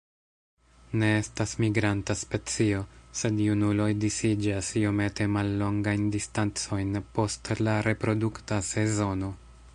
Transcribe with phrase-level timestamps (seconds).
[1.01, 2.79] Ne estas migranta specio,
[3.21, 9.35] sed junuloj disiĝas iomete mallongajn distancojn post la reprodukta sezono.